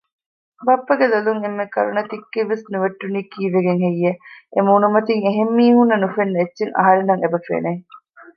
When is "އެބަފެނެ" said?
7.23-7.71